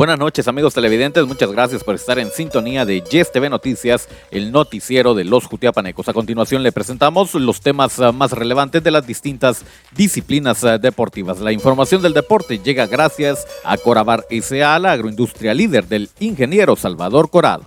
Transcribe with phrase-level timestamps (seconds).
[0.00, 4.50] Buenas noches amigos televidentes, muchas gracias por estar en sintonía de Yes TV Noticias, el
[4.50, 6.08] noticiero de los Jutiapanecos.
[6.08, 9.62] A continuación le presentamos los temas ah, más relevantes de las distintas
[9.94, 11.40] disciplinas ah, deportivas.
[11.40, 17.28] La información del deporte llega gracias a Corabar S.A., la agroindustria líder del ingeniero Salvador
[17.28, 17.66] Corado.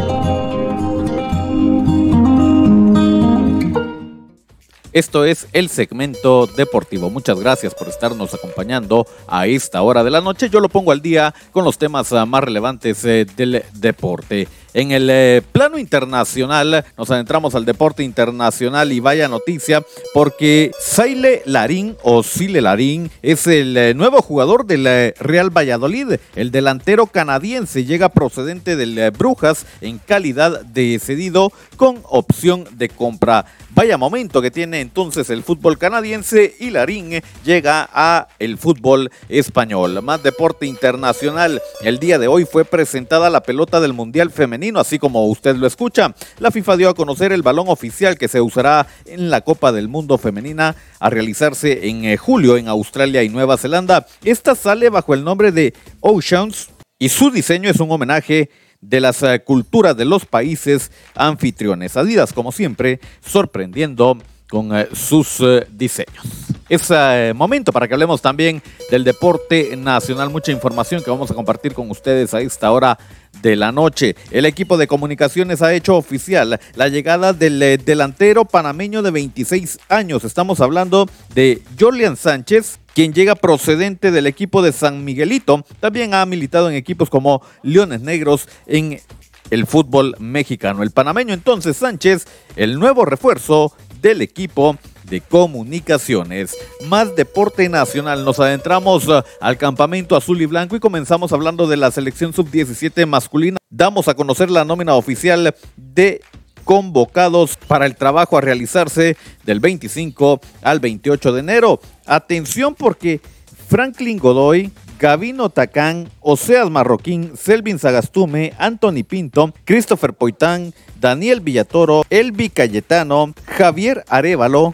[4.93, 7.09] Esto es el segmento deportivo.
[7.09, 10.49] Muchas gracias por estarnos acompañando a esta hora de la noche.
[10.49, 14.49] Yo lo pongo al día con los temas ah, más relevantes eh, del deporte.
[14.73, 19.83] En el eh, plano internacional, nos adentramos al deporte internacional y vaya noticia,
[20.13, 26.13] porque Saile Larín o Sile Larín es el eh, nuevo jugador del Real Valladolid.
[26.35, 33.45] El delantero canadiense llega procedente del Brujas en calidad de cedido con opción de compra.
[33.73, 40.01] Vaya momento que tiene entonces el fútbol canadiense y Larín llega a el fútbol español.
[40.01, 41.61] Más deporte internacional.
[41.81, 45.65] El día de hoy fue presentada la pelota del Mundial Femenino, así como usted lo
[45.65, 46.13] escucha.
[46.39, 49.87] La FIFA dio a conocer el balón oficial que se usará en la Copa del
[49.87, 54.05] Mundo Femenina a realizarse en eh, julio en Australia y Nueva Zelanda.
[54.23, 59.23] Esta sale bajo el nombre de Oceans y su diseño es un homenaje de las
[59.23, 61.97] eh, culturas de los países anfitriones.
[61.97, 64.17] Adidas, como siempre, sorprendiendo
[64.51, 66.23] con eh, sus eh, diseños.
[66.69, 66.89] Es
[67.35, 70.29] momento para que hablemos también del deporte nacional.
[70.29, 72.97] Mucha información que vamos a compartir con ustedes a esta hora
[73.41, 74.15] de la noche.
[74.29, 80.23] El equipo de comunicaciones ha hecho oficial la llegada del delantero panameño de 26 años.
[80.23, 85.65] Estamos hablando de Julian Sánchez, quien llega procedente del equipo de San Miguelito.
[85.81, 89.01] También ha militado en equipos como Leones Negros en
[89.49, 90.81] el fútbol mexicano.
[90.81, 92.25] El panameño entonces Sánchez,
[92.55, 96.55] el nuevo refuerzo del equipo de comunicaciones.
[96.87, 98.25] Más deporte nacional.
[98.25, 103.05] Nos adentramos uh, al campamento azul y blanco y comenzamos hablando de la selección sub-17
[103.05, 103.57] masculina.
[103.69, 106.21] Damos a conocer la nómina oficial de
[106.63, 111.79] convocados para el trabajo a realizarse del 25 al 28 de enero.
[112.05, 113.19] Atención porque
[113.67, 122.49] Franklin Godoy, Gavino Tacán, Oseas Marroquín, Selvin Sagastume, Anthony Pinto, Christopher Poitán, Daniel Villatoro, Elvi
[122.49, 124.73] Cayetano, Javier Arevalo,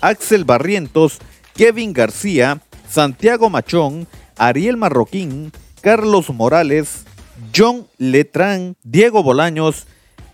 [0.00, 1.18] Axel Barrientos,
[1.54, 4.06] Kevin García, Santiago Machón,
[4.36, 7.04] Ariel Marroquín, Carlos Morales,
[7.54, 9.86] John Letrán, Diego Bolaños,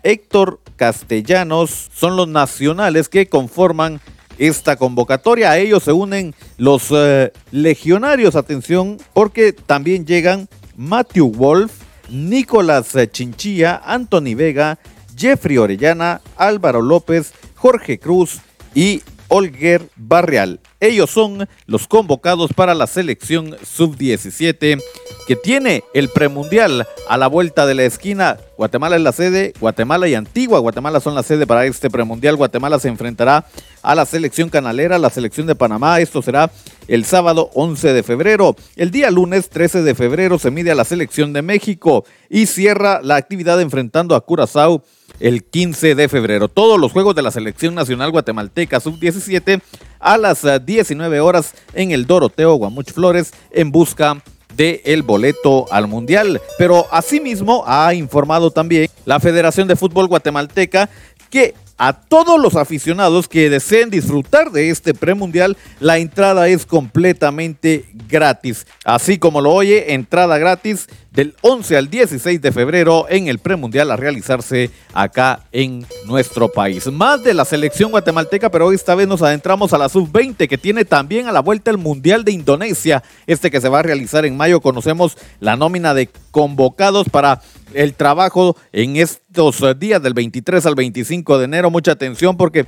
[0.03, 4.01] Héctor Castellanos son los nacionales que conforman
[4.39, 5.51] esta convocatoria.
[5.51, 11.73] A ellos se unen los eh, legionarios, atención, porque también llegan Matthew Wolf,
[12.11, 14.79] Nicolás Chinchilla, Anthony Vega,
[15.17, 17.33] Jeffrey Orellana, Álvaro López,
[17.65, 18.43] Jorge Cruz
[18.75, 20.61] y Olger Barrial.
[20.81, 24.83] Ellos son los convocados para la selección sub-17
[25.27, 28.37] que tiene el premundial a la vuelta de la esquina.
[28.57, 32.37] Guatemala es la sede, Guatemala y Antigua Guatemala son la sede para este premundial.
[32.37, 33.47] Guatemala se enfrentará
[33.83, 36.01] a la selección canalera, la selección de Panamá.
[36.01, 36.51] Esto será
[36.87, 38.55] el sábado 11 de febrero.
[38.77, 43.01] El día lunes 13 de febrero se mide a la selección de México y cierra
[43.03, 44.85] la actividad enfrentando a Curazao
[45.21, 46.49] el 15 de febrero.
[46.49, 49.61] Todos los juegos de la selección nacional guatemalteca sub-17
[49.99, 55.89] a las 19 horas en el Doroteo Guamuch Flores en busca de el boleto al
[55.89, 56.41] Mundial.
[56.59, 60.89] Pero asimismo ha informado también la Federación de Fútbol Guatemalteca
[61.31, 67.85] que a todos los aficionados que deseen disfrutar de este premundial, la entrada es completamente
[68.09, 68.67] gratis.
[68.85, 73.91] Así como lo oye, entrada gratis del 11 al 16 de febrero en el premundial
[73.93, 76.91] a realizarse acá en nuestro país.
[76.91, 80.85] Más de la selección guatemalteca, pero esta vez nos adentramos a la sub-20 que tiene
[80.85, 84.37] también a la vuelta el Mundial de Indonesia, este que se va a realizar en
[84.37, 84.61] mayo.
[84.61, 87.41] Conocemos la nómina de convocados para
[87.75, 91.71] el trabajo en estos días del 23 al 25 de enero.
[91.71, 92.67] Mucha atención porque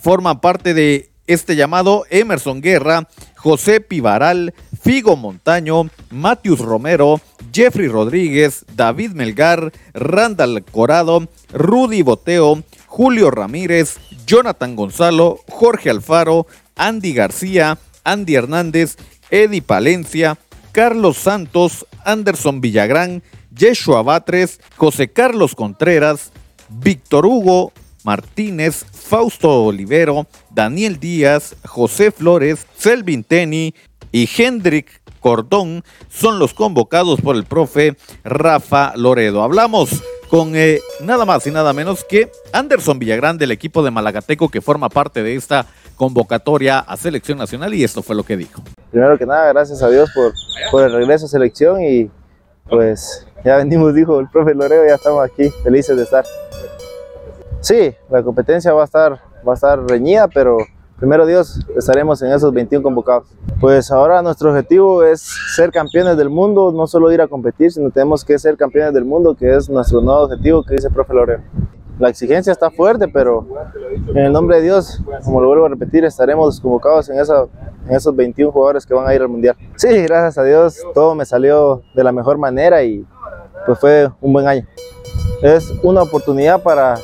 [0.00, 4.52] forman parte de este llamado Emerson Guerra, José Pivaral,
[4.84, 7.18] Figo Montaño, Matius Romero,
[7.50, 13.96] Jeffrey Rodríguez, David Melgar, Randall Corado, Rudy Boteo, Julio Ramírez,
[14.26, 16.46] Jonathan Gonzalo, Jorge Alfaro,
[16.76, 18.96] Andy García, Andy Hernández,
[19.30, 20.36] Eddie Palencia,
[20.72, 23.22] Carlos Santos, Anderson Villagrán,
[23.56, 26.30] Yeshua Batres, José Carlos Contreras,
[26.68, 27.72] Víctor Hugo
[28.04, 33.74] Martínez, Fausto Olivero, Daniel Díaz, José Flores, Selvin Teni
[34.14, 39.42] y Hendrik Cordón son los convocados por el profe Rafa Loredo.
[39.42, 44.48] Hablamos con eh, nada más y nada menos que Anderson Villagrán del equipo de Malagateco
[44.50, 45.66] que forma parte de esta
[45.96, 48.62] convocatoria a selección nacional y esto fue lo que dijo.
[48.92, 50.08] Primero que nada, gracias a Dios
[50.70, 52.08] por, el regreso a selección y
[52.70, 56.24] pues ya venimos, dijo el profe Loredo, ya estamos aquí, felices de estar.
[57.62, 60.58] Sí, la competencia va a estar, va a estar reñida, pero
[61.04, 63.28] primero Dios estaremos en esos 21 convocados.
[63.60, 65.20] Pues ahora nuestro objetivo es
[65.54, 69.04] ser campeones del mundo, no solo ir a competir, sino tenemos que ser campeones del
[69.04, 71.44] mundo, que es nuestro nuevo objetivo que dice el profe Loreno.
[71.98, 73.46] La exigencia está fuerte, pero
[74.14, 77.48] en el nombre de Dios, como lo vuelvo a repetir, estaremos convocados en, esa,
[77.86, 79.56] en esos 21 jugadores que van a ir al Mundial.
[79.76, 83.06] Sí, gracias a Dios, todo me salió de la mejor manera y
[83.66, 84.66] pues fue un buen año.
[85.42, 86.96] Es una oportunidad para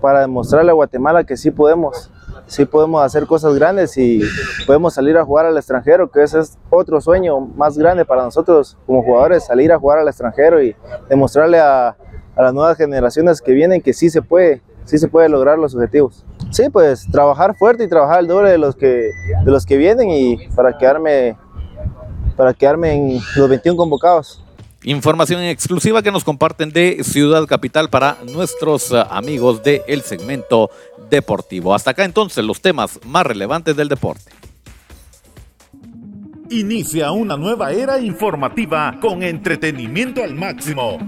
[0.00, 2.10] para demostrarle a Guatemala que sí podemos,
[2.46, 4.22] sí podemos hacer cosas grandes y
[4.66, 8.76] podemos salir a jugar al extranjero, que ese es otro sueño más grande para nosotros
[8.86, 10.76] como jugadores, salir a jugar al extranjero y
[11.08, 11.96] demostrarle a,
[12.36, 16.24] las nuevas generaciones que vienen que sí se puede, sí se puede lograr los objetivos.
[16.50, 19.10] Sí, pues trabajar fuerte y trabajar el doble de los que,
[19.44, 21.36] de los que vienen y para quedarme,
[22.36, 24.43] para quedarme en los 21 convocados.
[24.86, 30.70] Información exclusiva que nos comparten de Ciudad Capital para nuestros eh, amigos del el segmento
[31.08, 31.74] deportivo.
[31.74, 34.30] Hasta acá entonces los temas más relevantes del deporte.
[36.50, 40.98] Inicia una nueva era informativa con entretenimiento al máximo.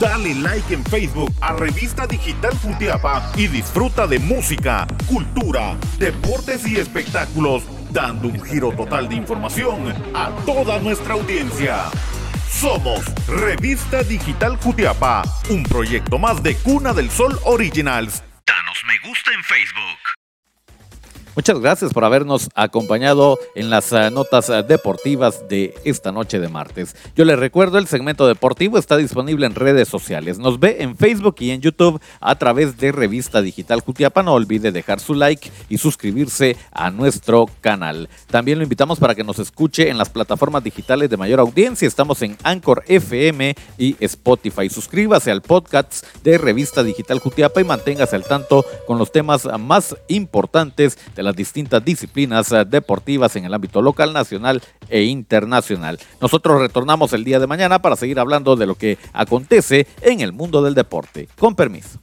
[0.00, 6.76] Dale like en Facebook a Revista Digital Futiapa y disfruta de música, cultura, deportes y
[6.76, 7.64] espectáculos
[7.96, 11.84] dando un giro total de información a toda nuestra audiencia.
[12.46, 18.22] Somos Revista Digital Jutiapa, un proyecto más de Cuna del Sol Originals.
[18.46, 20.15] Danos me gusta en Facebook.
[21.36, 26.48] Muchas gracias por habernos acompañado en las uh, notas uh, deportivas de esta noche de
[26.48, 26.96] martes.
[27.14, 30.38] Yo les recuerdo, el segmento deportivo está disponible en redes sociales.
[30.38, 34.22] Nos ve en Facebook y en YouTube a través de Revista Digital Jutiapa.
[34.22, 38.08] No olvide dejar su like y suscribirse a nuestro canal.
[38.30, 41.86] También lo invitamos para que nos escuche en las plataformas digitales de mayor audiencia.
[41.86, 44.70] Estamos en Anchor FM y Spotify.
[44.70, 49.94] Suscríbase al podcast de Revista Digital Jutiapa y manténgase al tanto con los temas más
[50.08, 55.98] importantes de las distintas disciplinas eh, deportivas en el ámbito local, nacional e internacional.
[56.20, 60.32] Nosotros retornamos el día de mañana para seguir hablando de lo que acontece en el
[60.32, 61.28] mundo del deporte.
[61.38, 62.00] Con permiso.